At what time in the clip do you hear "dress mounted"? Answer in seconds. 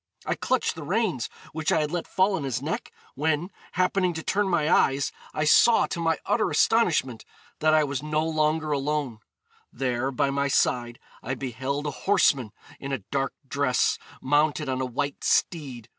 13.47-14.67